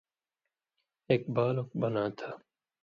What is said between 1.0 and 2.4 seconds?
ایک بال اوک بناں تھہ